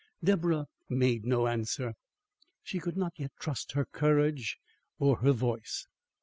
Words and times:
Deborah 0.23 0.65
made 0.89 1.25
no 1.25 1.45
answer. 1.45 1.93
She 2.63 2.79
could 2.79 2.97
not 2.97 3.13
yet 3.19 3.33
trust 3.39 3.73
her 3.73 3.85
courage 3.85 4.57
or 4.97 5.17
her 5.17 5.31
voice. 5.31 5.85